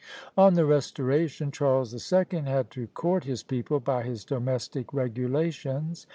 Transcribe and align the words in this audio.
On 0.35 0.55
the 0.55 0.65
Restoration, 0.65 1.51
Charles 1.51 1.91
the 1.91 1.99
Second 1.99 2.47
had 2.47 2.71
to 2.71 2.87
court 2.87 3.25
his 3.25 3.43
people 3.43 3.79
by 3.79 4.01
his 4.01 4.25
domestic 4.25 4.91
regulations. 4.95 6.07